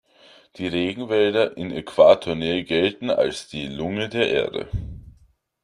[0.55, 4.67] Die Regenwälder in Äquatornähe gelten als die Lunge der Erde.